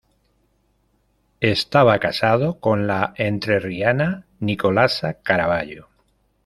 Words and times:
Estaba 1.41 1.99
casado 1.99 2.59
con 2.59 2.87
la 2.87 3.13
entrerriana 3.17 4.25
Nicolasa 4.39 5.21
Caraballo. 5.21 5.89